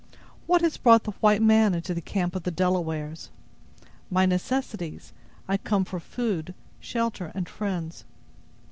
"What 0.47 0.61
has 0.63 0.77
brought 0.77 1.03
the 1.03 1.11
white 1.21 1.43
man 1.43 1.75
into 1.75 1.93
the 1.93 2.01
camp 2.01 2.35
of 2.35 2.41
the 2.41 2.49
Delawares?" 2.49 3.29
"My 4.09 4.25
necessities. 4.25 5.13
I 5.47 5.57
come 5.57 5.85
for 5.85 5.99
food, 5.99 6.55
shelter, 6.79 7.31
and 7.35 7.47
friends." 7.47 8.03